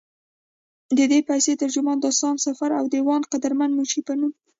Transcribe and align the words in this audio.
ددې 0.97 1.19
پسې، 1.27 1.51
ترجمان، 1.61 1.97
داستان 1.99 2.35
سفر 2.45 2.69
او 2.79 2.83
ديوان 2.93 3.21
قدرمند 3.31 3.71
منشي 3.77 4.01
پۀ 4.07 4.13
نوم 4.19 4.31